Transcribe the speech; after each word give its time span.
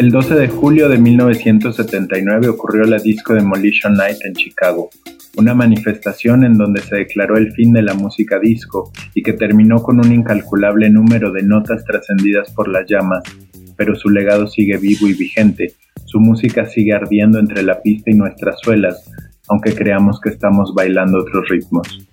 El 0.00 0.10
12 0.10 0.34
de 0.34 0.48
julio 0.48 0.88
de 0.88 0.96
1979 0.96 2.48
ocurrió 2.48 2.84
la 2.84 2.96
Disco 2.96 3.34
Demolition 3.34 3.92
Night 3.92 4.16
en 4.24 4.32
Chicago, 4.32 4.88
una 5.36 5.52
manifestación 5.52 6.42
en 6.42 6.56
donde 6.56 6.80
se 6.80 6.96
declaró 6.96 7.36
el 7.36 7.52
fin 7.52 7.74
de 7.74 7.82
la 7.82 7.92
música 7.92 8.38
disco 8.38 8.92
y 9.12 9.22
que 9.22 9.34
terminó 9.34 9.82
con 9.82 9.98
un 9.98 10.10
incalculable 10.10 10.88
número 10.88 11.30
de 11.32 11.42
notas 11.42 11.84
trascendidas 11.84 12.50
por 12.52 12.68
las 12.68 12.86
llamas, 12.88 13.24
pero 13.76 13.94
su 13.94 14.08
legado 14.08 14.46
sigue 14.46 14.78
vivo 14.78 15.06
y 15.06 15.12
vigente, 15.12 15.74
su 16.06 16.18
música 16.18 16.64
sigue 16.64 16.94
ardiendo 16.94 17.38
entre 17.38 17.62
la 17.62 17.82
pista 17.82 18.10
y 18.10 18.14
nuestras 18.14 18.58
suelas, 18.58 19.04
aunque 19.50 19.74
creamos 19.74 20.18
que 20.18 20.30
estamos 20.30 20.72
bailando 20.74 21.18
otros 21.18 21.46
ritmos. 21.50 22.08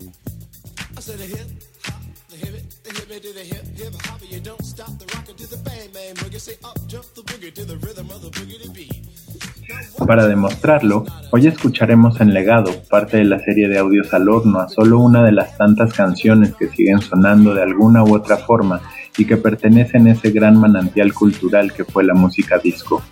Para 10.08 10.26
demostrarlo, 10.26 11.04
hoy 11.32 11.48
escucharemos 11.48 12.22
en 12.22 12.34
legado 12.34 12.72
parte 12.90 13.18
de 13.18 13.26
la 13.26 13.40
serie 13.40 13.68
de 13.68 13.78
audios 13.78 14.14
al 14.14 14.30
horno 14.30 14.62
a 14.62 14.70
solo 14.70 15.00
una 15.00 15.22
de 15.22 15.34
las 15.34 15.58
tantas 15.58 15.94
canciones 15.94 16.56
que 16.56 16.70
siguen 16.70 17.02
sonando 17.02 17.54
de 17.54 17.64
alguna 17.64 18.06
u 18.06 18.16
otra 18.16 18.38
forma 18.38 18.80
y 19.18 19.26
que 19.26 19.36
pertenecen 19.36 20.08
a 20.08 20.12
ese 20.14 20.32
gran 20.32 20.58
manantial 20.58 21.14
cultural 21.14 21.74
que 21.74 21.84
fue 21.84 22.06
la 22.06 22.14
música 22.14 22.58
disco. 22.58 23.04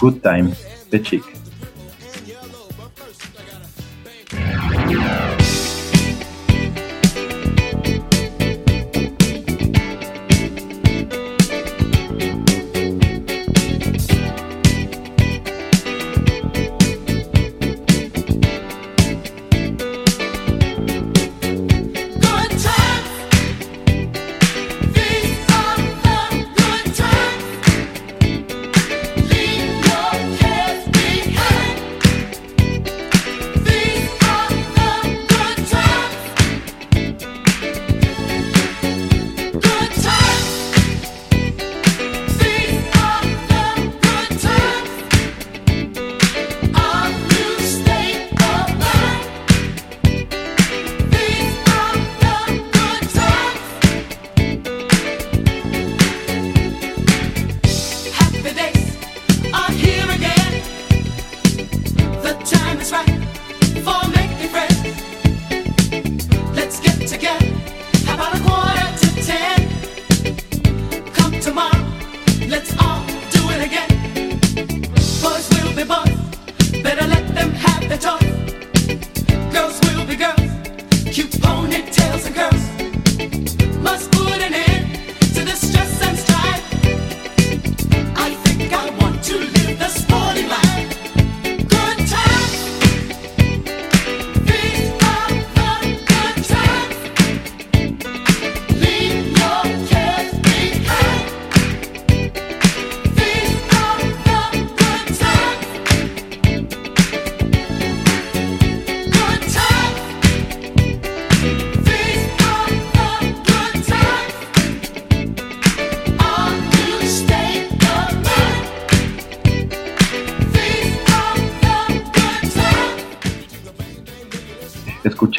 Good 0.00 0.20
Time, 0.22 0.50
The 0.90 1.02
Chick. 1.02 1.24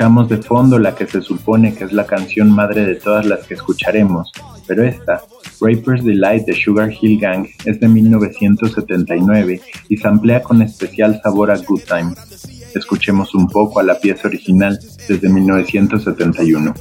De 0.06 0.38
fondo 0.38 0.78
la 0.78 0.94
que 0.94 1.08
se 1.08 1.20
supone 1.20 1.74
que 1.74 1.84
es 1.84 1.92
la 1.92 2.06
canción 2.06 2.52
madre 2.52 2.86
de 2.86 2.94
todas 2.94 3.26
las 3.26 3.48
que 3.48 3.56
escucharemos, 3.56 4.32
pero 4.68 4.84
esta, 4.84 5.24
Raper's 5.60 6.06
Delight 6.06 6.46
de 6.46 6.54
Sugar 6.54 6.94
Hill 6.94 7.20
Gang, 7.20 7.48
es 7.66 7.80
de 7.80 7.88
1979 7.88 9.62
y 9.90 9.98
se 9.98 10.08
amplía 10.08 10.44
con 10.44 10.62
especial 10.62 11.20
sabor 11.24 11.50
a 11.50 11.58
Good 11.58 11.82
Time. 11.88 12.14
Escuchemos 12.76 13.34
un 13.34 13.48
poco 13.48 13.80
a 13.80 13.84
la 13.84 14.00
pieza 14.00 14.28
original 14.28 14.80
desde 15.10 15.28
1971. 15.28 16.76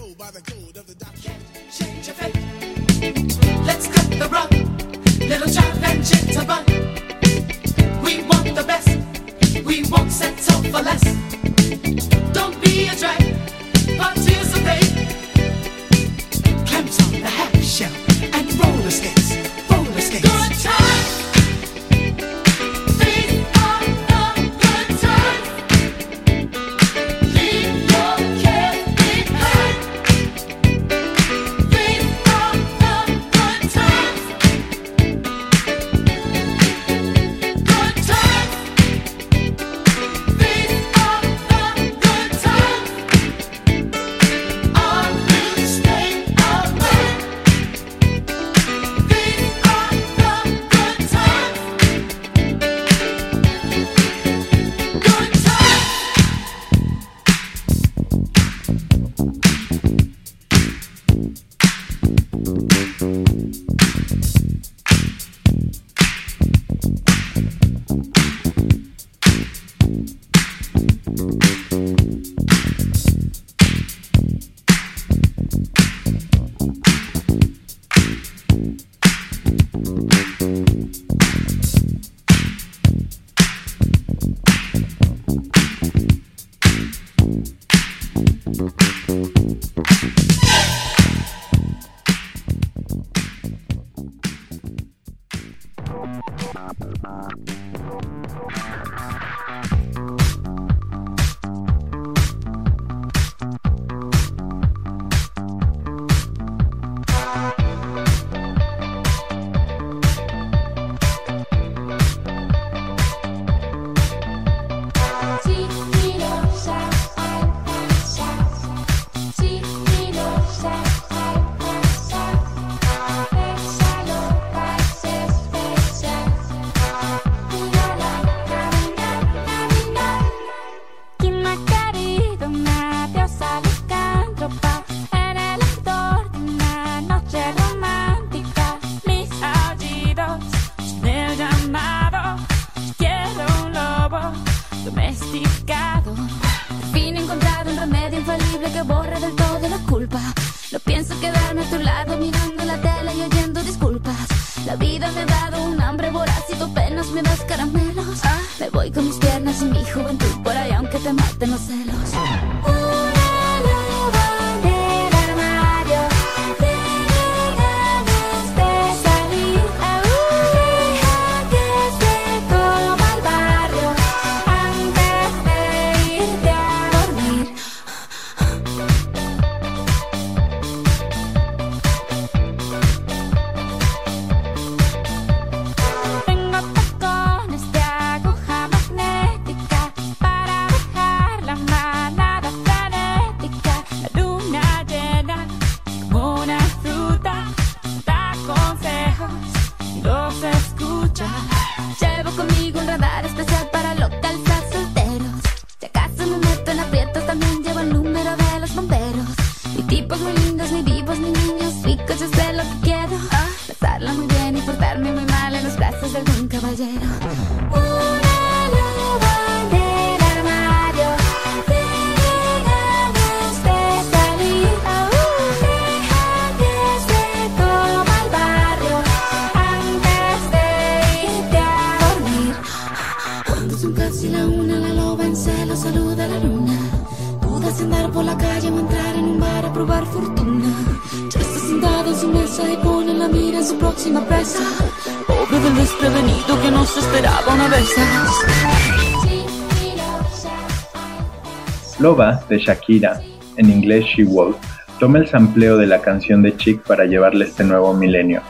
Lova, 251.99 252.43
de 252.49 252.59
Shakira, 252.59 253.21
en 253.57 253.71
inglés 253.71 254.05
She 254.05 254.25
Wolf, 254.25 254.57
toma 254.99 255.19
el 255.19 255.29
sampleo 255.29 255.77
de 255.77 255.87
la 255.87 256.01
canción 256.01 256.43
de 256.43 256.57
Chick 256.57 256.83
para 256.83 257.05
llevarle 257.05 257.45
este 257.47 257.65
nuevo 257.65 257.95
milenio. 257.95 258.43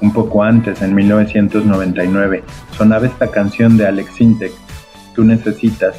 Un 0.00 0.12
poco 0.12 0.42
antes, 0.42 0.80
en 0.82 0.94
1999, 0.94 2.42
sonaba 2.76 3.06
esta 3.06 3.30
canción 3.30 3.76
de 3.76 3.86
Alex 3.86 4.14
Sintek, 4.14 4.52
Tú 5.14 5.24
necesitas, 5.24 5.96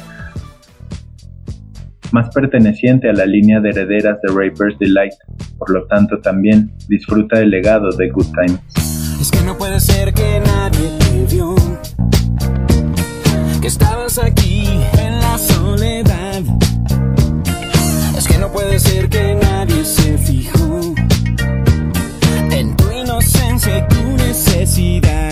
más 2.12 2.28
perteneciente 2.34 3.08
a 3.08 3.12
la 3.12 3.26
línea 3.26 3.60
de 3.60 3.70
herederas 3.70 4.18
de 4.22 4.28
Rapper's 4.28 4.78
Delight, 4.78 5.14
por 5.58 5.70
lo 5.70 5.86
tanto 5.86 6.18
también 6.20 6.70
disfruta 6.88 7.38
del 7.38 7.50
legado 7.50 7.90
de 7.90 8.08
Good 8.10 8.26
Times. 8.26 8.60
Es 9.20 9.30
que 9.30 9.40
no 9.42 9.56
puede 9.56 9.80
ser 9.80 10.12
que 10.12 10.40
nadie 10.44 10.90
te 10.98 11.34
vio 11.34 11.54
que 13.60 13.68
estabas 13.68 14.18
aquí 14.18 14.64
en 14.98 15.20
la 15.20 15.38
soledad. 15.38 16.42
Es 18.18 18.26
que 18.26 18.38
no 18.38 18.50
puede 18.50 18.80
ser 18.80 19.08
que 19.08 19.36
nadie 19.40 19.84
se 19.84 20.18
fijó 20.18 20.94
en 22.50 22.76
tu 22.76 22.90
inocencia 22.90 23.78
y 23.78 23.88
tu 23.88 24.02
necesidad. 24.16 25.31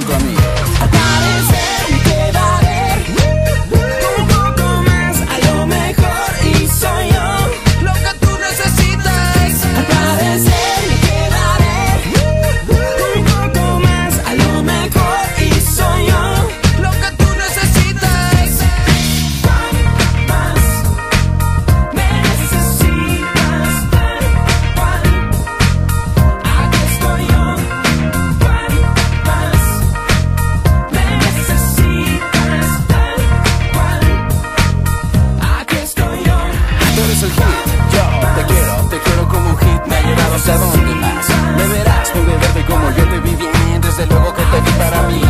yo 42.95 43.03
te 43.07 43.19
vi 43.19 43.35
bien, 43.35 43.81
desde 43.81 44.05
luego 44.07 44.33
que 44.33 44.43
te 44.43 44.61
vi 44.61 44.71
para 44.77 45.01
mí. 45.03 45.21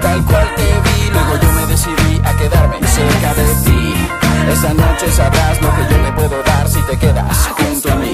Tal 0.00 0.24
cual 0.24 0.48
te 0.56 0.62
vi, 0.62 1.10
luego 1.10 1.36
yo 1.42 1.52
me 1.52 1.66
decidí 1.66 2.20
a 2.24 2.32
quedarme 2.36 2.78
cerca 2.86 3.34
de 3.34 3.46
ti. 3.64 4.08
Esa 4.52 4.72
noche 4.74 5.10
sabrás 5.12 5.60
lo 5.60 5.68
que 5.76 5.82
yo 5.90 5.96
te 6.04 6.12
puedo 6.12 6.42
dar 6.42 6.68
si 6.68 6.80
te 6.82 6.96
quedas 6.98 7.48
junto 7.58 7.92
a 7.92 7.96
mí. 7.96 8.12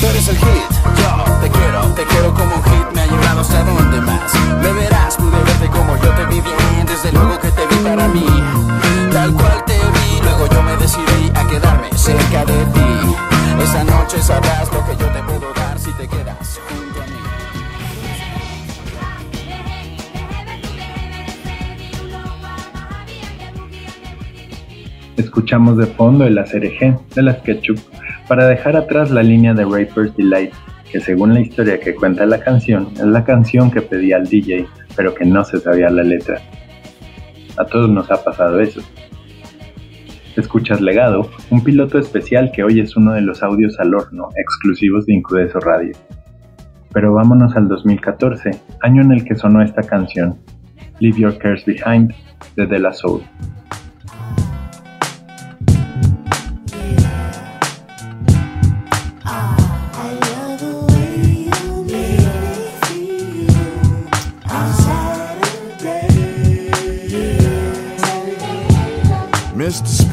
Tú 0.00 0.06
eres 0.08 0.28
el 0.28 0.36
hit, 0.36 0.70
yo 0.98 1.32
te 1.40 1.50
quiero, 1.50 1.80
te 1.94 2.04
quiero 2.04 2.34
como 2.34 2.56
un 2.56 2.64
hit, 2.64 2.86
me 2.92 3.00
ha 3.02 3.06
llevado 3.06 3.40
hasta 3.40 3.62
donde 3.62 4.00
más. 4.00 4.32
Me 4.60 4.72
verás, 4.72 5.16
pude 5.16 5.38
verte 5.44 5.68
como 5.68 5.96
yo 5.96 6.10
te 6.10 6.24
vi 6.26 6.40
bien, 6.40 6.86
desde 6.86 7.12
luego 7.12 7.38
que 7.38 7.50
te 7.50 7.66
vi 7.66 7.76
para 7.76 8.08
mí. 8.08 8.26
Tal 9.12 9.32
cual 9.32 9.64
te 9.64 9.74
vi, 9.74 10.20
luego 10.22 10.46
yo 10.48 10.62
me 10.62 10.76
decidí 10.76 11.30
a 11.34 11.46
quedarme 11.46 11.88
cerca 11.94 12.44
de 12.44 12.64
ti. 12.74 13.16
Esa 13.62 13.84
noche 13.84 14.20
sabrás 14.20 14.68
lo 14.72 14.84
que 14.86 14.96
yo 14.96 15.06
te 15.06 15.22
puedo 15.22 15.52
dar 15.54 15.61
Escuchamos 25.52 25.76
de 25.76 25.86
fondo 25.86 26.24
el 26.24 26.38
ACRG 26.38 27.14
de 27.14 27.22
las 27.22 27.42
Ketchup 27.42 27.78
para 28.26 28.46
dejar 28.46 28.74
atrás 28.74 29.10
la 29.10 29.22
línea 29.22 29.52
de 29.52 29.64
Rapper's 29.66 30.16
Delight, 30.16 30.50
que 30.90 30.98
según 30.98 31.34
la 31.34 31.40
historia 31.40 31.78
que 31.78 31.94
cuenta 31.94 32.24
la 32.24 32.40
canción, 32.40 32.88
es 32.94 33.04
la 33.04 33.22
canción 33.22 33.70
que 33.70 33.82
pedía 33.82 34.16
al 34.16 34.26
DJ, 34.26 34.66
pero 34.96 35.14
que 35.14 35.26
no 35.26 35.44
se 35.44 35.58
sabía 35.58 35.90
la 35.90 36.04
letra. 36.04 36.40
A 37.58 37.66
todos 37.66 37.90
nos 37.90 38.10
ha 38.10 38.24
pasado 38.24 38.60
eso. 38.60 38.80
Escuchas 40.38 40.80
Legado, 40.80 41.28
un 41.50 41.62
piloto 41.62 41.98
especial 41.98 42.50
que 42.50 42.64
hoy 42.64 42.80
es 42.80 42.96
uno 42.96 43.12
de 43.12 43.20
los 43.20 43.42
audios 43.42 43.78
al 43.78 43.94
horno 43.94 44.30
exclusivos 44.34 45.04
de 45.04 45.16
Incudeso 45.16 45.60
Radio. 45.60 45.92
Pero 46.94 47.12
vámonos 47.12 47.54
al 47.56 47.68
2014, 47.68 48.52
año 48.80 49.02
en 49.02 49.12
el 49.12 49.22
que 49.22 49.34
sonó 49.34 49.60
esta 49.60 49.82
canción, 49.82 50.38
Leave 50.98 51.18
Your 51.18 51.36
Cares 51.36 51.66
Behind, 51.66 52.10
de 52.56 52.66
De 52.66 52.92
Soul. 52.94 53.20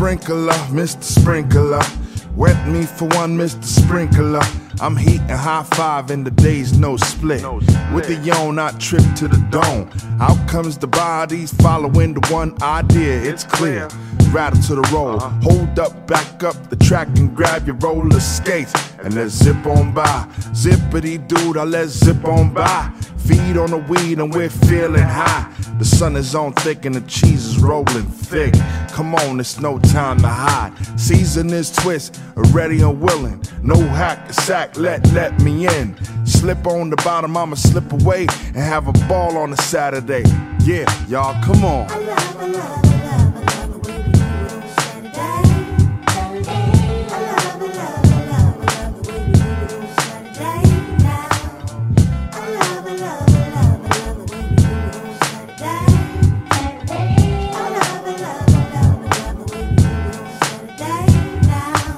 Sprinkler, 0.09 0.53
Mr. 0.71 1.03
Sprinkler. 1.03 1.81
Wet 2.35 2.67
me 2.67 2.83
for 2.83 3.05
one, 3.09 3.37
Mr. 3.37 3.63
Sprinkler. 3.63 4.41
I'm 4.81 4.95
heating 4.95 5.29
high 5.29 5.61
five 5.75 6.09
in 6.09 6.23
the 6.23 6.31
days 6.31 6.75
no 6.79 6.97
split. 6.97 7.43
With 7.93 8.07
the 8.07 8.19
yawn, 8.23 8.57
I 8.57 8.71
trip 8.79 9.03
to 9.17 9.27
the 9.27 9.37
dome. 9.51 9.87
Out 10.19 10.49
comes 10.49 10.79
the 10.79 10.87
bodies 10.87 11.53
following 11.61 12.15
the 12.15 12.27
one 12.33 12.55
idea. 12.63 13.21
It's 13.21 13.43
clear. 13.43 13.87
Rattle 14.31 14.59
to 14.63 14.75
the 14.77 14.89
roll. 14.91 15.17
Uh-huh. 15.17 15.29
Hold 15.43 15.77
up, 15.77 16.07
back 16.07 16.43
up 16.43 16.55
the 16.71 16.75
track 16.75 17.07
and 17.09 17.35
grab 17.35 17.67
your 17.67 17.75
roller 17.75 18.19
skates. 18.19 18.73
And 19.03 19.13
let's 19.13 19.35
zip 19.35 19.63
on 19.67 19.93
by. 19.93 20.25
Zippity 20.53 21.27
dude, 21.27 21.55
I 21.55 21.65
let's 21.65 21.91
zip 21.91 22.25
on 22.25 22.51
by. 22.51 22.91
Feed 23.17 23.57
on 23.57 23.69
the 23.69 23.77
weed 23.77 24.17
and 24.17 24.33
we're 24.33 24.49
feeling 24.49 25.03
high. 25.03 25.53
The 25.79 25.85
sun 25.85 26.17
is 26.17 26.35
on 26.35 26.51
thick 26.51 26.83
and 26.83 26.93
the 26.93 27.01
cheese 27.07 27.45
is 27.45 27.57
rolling 27.57 28.03
thick. 28.03 28.53
Come 28.89 29.15
on, 29.15 29.39
it's 29.39 29.61
no 29.61 29.79
time 29.79 30.17
to 30.19 30.27
hide. 30.27 30.73
Season 30.99 31.49
is 31.51 31.71
twist, 31.71 32.19
ready 32.35 32.81
and 32.81 32.99
willing. 32.99 33.41
No 33.63 33.75
hack, 33.75 34.33
sack, 34.33 34.77
let 34.77 35.09
let 35.13 35.41
me 35.41 35.67
in. 35.67 35.95
Slip 36.25 36.67
on 36.67 36.89
the 36.89 36.97
bottom, 36.97 37.37
I'ma 37.37 37.55
slip 37.55 37.93
away 37.93 38.27
and 38.47 38.57
have 38.57 38.89
a 38.89 38.93
ball 39.07 39.37
on 39.37 39.53
a 39.53 39.57
Saturday. 39.57 40.23
Yeah, 40.65 40.85
y'all, 41.07 41.41
come 41.45 41.63
on. 41.63 42.88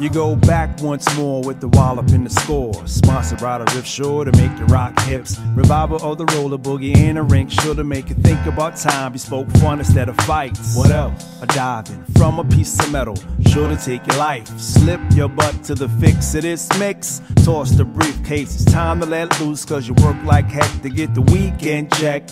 You 0.02 0.10
go 0.10 0.36
back 0.36 0.82
once 0.82 1.16
more 1.16 1.44
with 1.44 1.62
the 1.62 1.68
wallop 1.68 2.10
in 2.10 2.24
the 2.24 2.30
score. 2.32 2.74
Sponsored 2.88 3.40
by 3.40 3.60
the 3.60 3.66
Riff 3.76 3.86
Shore 3.86 4.26
to 4.26 4.32
make 4.32 4.58
the 4.58 4.66
rock 4.66 5.00
hips. 5.02 5.40
Revival 5.54 5.98
of 6.02 6.18
the 6.18 6.26
roller 6.36 6.58
boogie 6.58 6.98
in 6.98 7.18
a 7.18 7.24
rink, 7.24 7.52
sure 7.52 7.76
to 7.76 7.84
make 7.84 8.10
you 8.10 8.16
think 8.16 8.44
about 8.48 8.78
time. 8.78 9.12
Bespoke 9.12 9.48
fun 9.58 9.78
instead 9.78 10.10
of 10.10 10.18
fights. 10.22 10.76
What 10.76 10.90
else? 10.90 11.40
A 11.44 11.46
diving 11.46 12.04
from 12.18 12.40
a 12.40 12.44
piece 12.44 12.80
of 12.80 12.92
metal, 12.92 13.16
sure 13.50 13.70
to 13.70 13.78
take 13.78 14.06
your 14.08 14.18
life. 14.18 14.48
Slip 14.60 15.00
your 15.14 15.30
butt 15.30 15.64
to 15.66 15.76
the 15.76 15.88
fix 15.88 16.34
of 16.34 16.42
this 16.42 16.68
mix. 16.80 17.22
Toss 17.46 17.70
the 17.70 17.86
briefcase, 17.86 18.56
it's 18.56 18.72
time 18.72 19.02
to 19.02 19.06
let 19.06 19.40
loose, 19.40 19.64
cause 19.66 19.88
you 19.88 19.94
work 20.04 20.18
like 20.24 20.46
heck 20.46 20.82
to 20.82 20.90
get 20.90 21.14
the 21.14 21.22
weekend 21.22 21.94
check. 21.94 22.28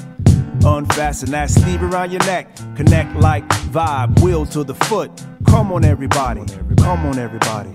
Unfasten 0.77 1.31
that 1.31 1.49
sleeve 1.49 1.81
around 1.81 2.11
your 2.11 2.23
neck. 2.25 2.55
Connect 2.75 3.15
like 3.15 3.43
vibe, 3.71 4.21
wheel 4.21 4.45
to 4.45 4.63
the 4.63 4.75
foot. 4.75 5.11
Come 5.47 5.71
on, 5.71 5.83
everybody. 5.83 6.45
Come 6.77 7.07
on, 7.07 7.17
everybody. 7.17 7.71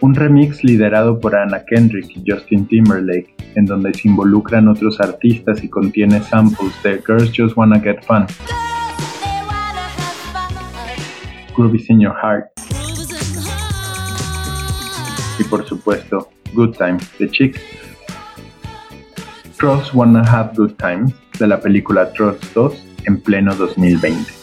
Un 0.00 0.14
remix 0.14 0.64
liderado 0.64 1.20
por 1.20 1.36
Anna 1.36 1.62
Kendrick 1.66 2.16
y 2.16 2.24
Justin 2.26 2.66
Timberlake, 2.66 3.34
en 3.54 3.66
donde 3.66 3.92
se 3.92 4.08
involucran 4.08 4.66
otros 4.68 4.98
artistas 5.00 5.62
y 5.62 5.68
contiene 5.68 6.20
samples 6.22 6.72
de 6.82 7.02
Girls 7.06 7.30
Just 7.36 7.56
Wanna 7.56 7.78
Get 7.80 8.02
Fun. 8.04 8.26
Groovy's 11.54 11.90
in 11.90 12.00
Your 12.00 12.14
Heart 12.14 12.50
y 15.38 15.44
por 15.44 15.66
supuesto 15.66 16.28
Good 16.54 16.76
Time 16.76 16.98
de 17.18 17.28
Chicks. 17.30 17.60
Trolls 19.58 19.92
Wanna 19.94 20.22
Have 20.22 20.52
Good 20.56 20.72
Times 20.78 21.14
de 21.38 21.46
la 21.46 21.60
película 21.60 22.10
Trolls 22.12 22.40
2 22.54 22.86
en 23.04 23.20
pleno 23.20 23.54
2020. 23.54 24.39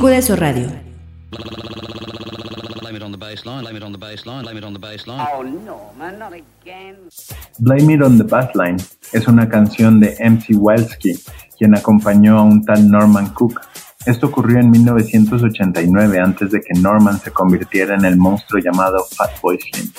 Incudeso 0.00 0.34
Radio. 0.34 0.66
Blame 7.58 7.92
It 7.92 8.02
on 8.02 8.16
the 8.16 8.24
Bassline 8.24 8.78
es 9.12 9.28
una 9.28 9.46
canción 9.46 10.00
de 10.00 10.16
MC 10.18 10.56
Welsky, 10.56 11.20
quien 11.58 11.76
acompañó 11.76 12.38
a 12.38 12.42
un 12.44 12.64
tal 12.64 12.90
Norman 12.90 13.28
Cook. 13.34 13.60
Esto 14.06 14.28
ocurrió 14.28 14.58
en 14.60 14.70
1989, 14.70 16.18
antes 16.18 16.50
de 16.50 16.62
que 16.62 16.80
Norman 16.80 17.20
se 17.20 17.30
convirtiera 17.30 17.94
en 17.94 18.06
el 18.06 18.16
monstruo 18.16 18.58
llamado 18.62 19.04
Fatboy 19.14 19.58
Slim. 19.60 19.92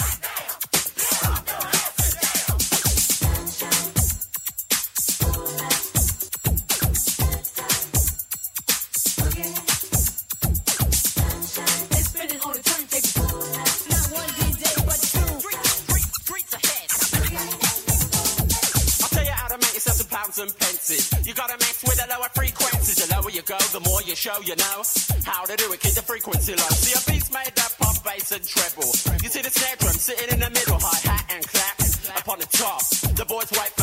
Show 24.22 24.40
you 24.46 24.56
know 24.56 24.86
how 25.26 25.44
to 25.46 25.56
do 25.58 25.74
it. 25.74 25.80
Keep 25.82 25.94
the 25.98 26.06
frequency 26.06 26.54
low. 26.54 26.70
See 26.78 26.94
a 26.94 27.02
beat's 27.10 27.34
made 27.34 27.58
up 27.58 27.74
of 27.82 27.98
bass 28.04 28.32
and 28.32 28.46
treble. 28.46 28.94
You 29.18 29.30
see 29.34 29.42
the 29.42 29.50
snare 29.50 29.76
drum 29.82 29.98
sitting 29.98 30.30
in 30.30 30.40
the 30.40 30.50
middle, 30.52 30.78
hi 30.78 30.94
hat 31.10 31.26
and 31.34 31.42
clap. 31.42 31.82
Up 32.18 32.30
on 32.30 32.38
the 32.38 32.46
top, 32.46 32.86
the 33.18 33.26
boys 33.26 33.50
wait 33.58 33.81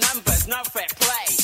numbers, 0.00 0.46
no 0.46 0.62
fair 0.64 0.86
play. 1.00 1.37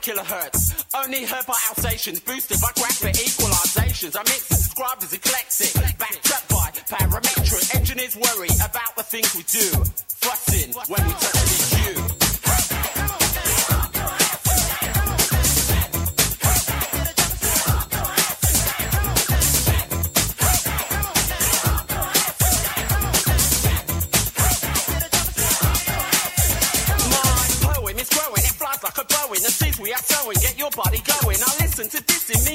Kilohertz. 0.00 0.84
Only 0.94 1.24
heard 1.24 1.46
by 1.46 1.58
Alsatians, 1.68 2.20
boosted 2.20 2.60
by 2.60 2.70
graphic 2.74 3.14
equalizations. 3.14 4.16
I 4.16 4.22
mix 4.24 4.48
described 4.48 5.02
as 5.02 5.12
eclectic, 5.12 5.74
backed 5.98 6.32
up 6.32 6.48
by 6.48 6.70
parametric. 6.88 7.74
Engineers 7.76 8.16
worry 8.16 8.48
about 8.64 8.96
the 8.96 9.02
things 9.02 9.34
we 9.34 9.42
do, 9.44 9.68
fussing 10.20 10.72
when 10.88 11.06
we 11.06 11.12
touch 11.12 11.32
the 11.32 12.10
EQ. 12.10 12.19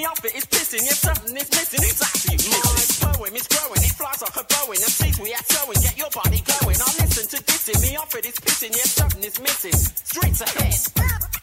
Dissing 0.06 0.12
me 0.12 0.12
off 0.12 0.26
it 0.26 0.36
is 0.36 0.46
pissing. 0.46 0.86
If 0.86 0.98
something 0.98 1.38
is 1.38 1.50
missing, 1.50 1.80
it's 1.84 2.02
actually 2.02 2.36
missing. 2.36 3.08
My 3.08 3.14
poem 3.14 3.36
is 3.36 3.48
growing, 3.48 3.82
it 3.84 3.94
flies 3.96 4.22
like 4.22 4.36
a 4.36 4.44
Boeing. 4.44 4.84
And 4.84 4.94
sees 4.94 5.20
we 5.20 5.34
are 5.34 5.44
sewing, 5.44 5.82
get 5.82 5.98
your 5.98 6.10
body 6.10 6.42
going. 6.46 6.78
I 6.78 6.90
listen 7.02 7.28
to 7.28 7.44
dissing 7.44 7.82
me 7.82 7.96
off 7.96 8.16
it 8.16 8.26
is 8.26 8.36
pissing. 8.36 8.72
If 8.72 8.86
something 8.86 9.24
is 9.24 9.40
missing, 9.40 9.74
streets 9.74 10.42
ahead. 10.42 11.35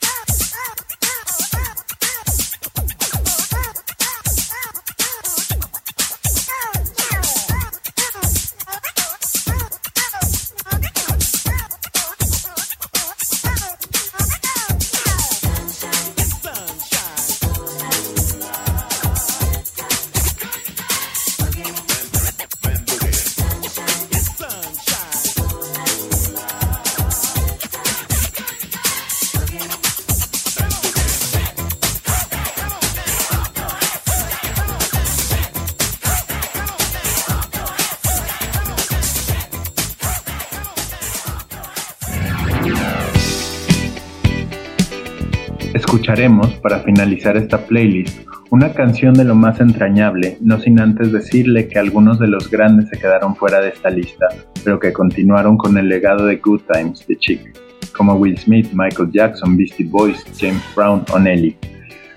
Escucharemos, 46.12 46.54
para 46.56 46.80
finalizar 46.80 47.38
esta 47.38 47.56
playlist, 47.56 48.26
una 48.50 48.74
canción 48.74 49.14
de 49.14 49.24
lo 49.24 49.34
más 49.34 49.60
entrañable, 49.60 50.36
no 50.42 50.60
sin 50.60 50.78
antes 50.78 51.10
decirle 51.10 51.68
que 51.68 51.78
algunos 51.78 52.18
de 52.18 52.26
los 52.26 52.50
grandes 52.50 52.90
se 52.90 52.98
quedaron 52.98 53.34
fuera 53.34 53.60
de 53.60 53.70
esta 53.70 53.88
lista, 53.88 54.26
pero 54.62 54.78
que 54.78 54.92
continuaron 54.92 55.56
con 55.56 55.78
el 55.78 55.88
legado 55.88 56.26
de 56.26 56.36
Good 56.36 56.60
Times 56.70 57.06
de 57.06 57.16
Chick, 57.16 57.58
como 57.96 58.12
Will 58.16 58.36
Smith, 58.36 58.68
Michael 58.74 59.10
Jackson, 59.10 59.56
Beastie 59.56 59.86
Boys, 59.86 60.22
James 60.38 60.62
Brown 60.76 61.02
o 61.14 61.18
Nelly. 61.18 61.56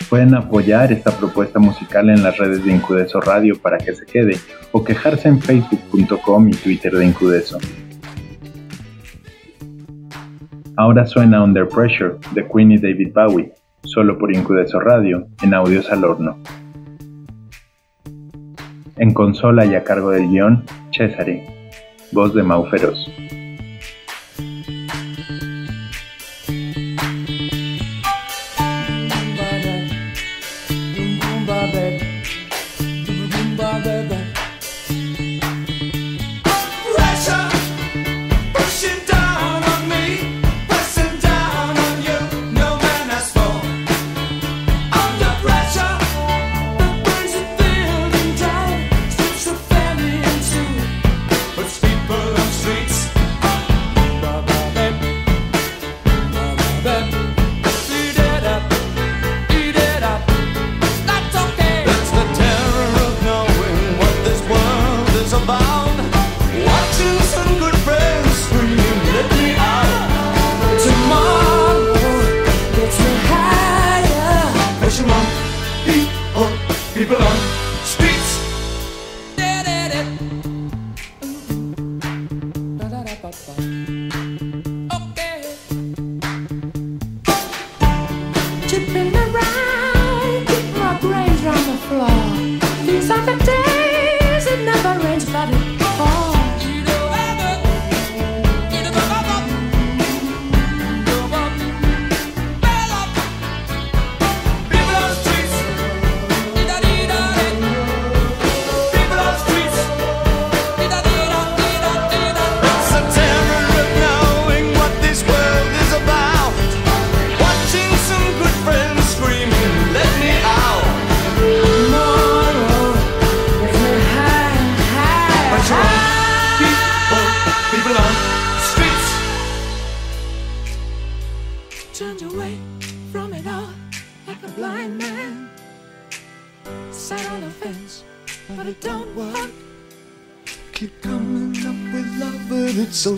Pueden 0.10 0.36
apoyar 0.36 0.92
esta 0.92 1.12
propuesta 1.12 1.60
musical 1.60 2.10
en 2.10 2.22
las 2.22 2.38
redes 2.38 2.66
de 2.66 2.74
Incudeso 2.74 3.22
Radio 3.22 3.58
para 3.58 3.78
que 3.78 3.96
se 3.96 4.06
quede 4.06 4.36
o 4.74 4.84
quejarse 4.84 5.30
en 5.30 5.40
facebook.com 5.40 6.50
y 6.50 6.52
Twitter 6.52 6.92
de 6.92 7.06
Incudeso. 7.06 7.60
Ahora 10.76 11.06
suena 11.06 11.42
Under 11.42 11.66
Pressure 11.70 12.16
de 12.34 12.46
Queen 12.46 12.74
y 12.74 12.78
David 12.78 13.14
Bowie, 13.14 13.54
solo 13.86 14.18
por 14.18 14.34
Incudeso 14.34 14.80
Radio, 14.80 15.28
en 15.42 15.54
audios 15.54 15.92
al 15.92 16.04
horno. 16.04 16.38
En 18.98 19.14
consola 19.14 19.66
y 19.66 19.76
a 19.76 19.84
cargo 19.84 20.12
del 20.12 20.30
guion, 20.30 20.64
Cesare, 20.92 21.44
voz 22.12 22.34
de 22.34 22.44
Mau 22.44 22.66
Feroz. 22.68 23.10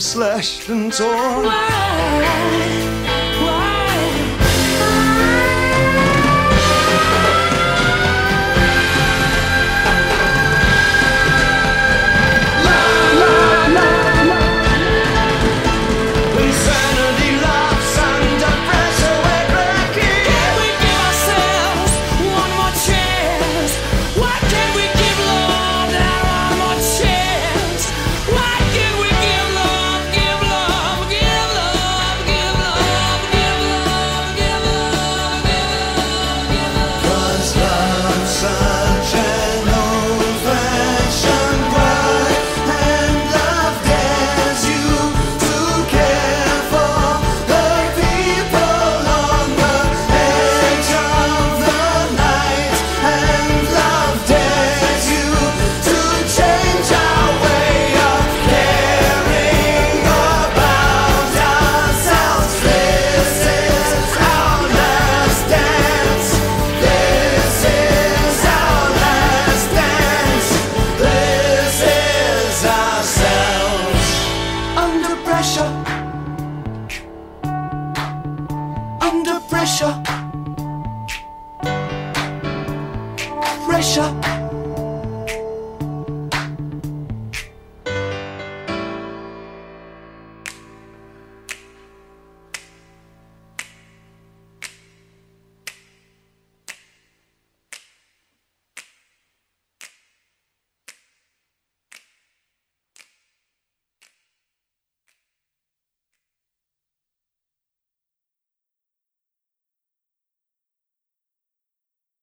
Slashed 0.07 0.69
and 0.69 0.93
torn. 0.93 2.66